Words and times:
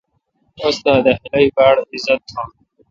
استاد 0.67 0.99
دے 1.05 1.13
خلق 1.21 1.49
باڑ 1.55 1.75
عزت 1.93 2.19
تھان۔ 2.29 2.49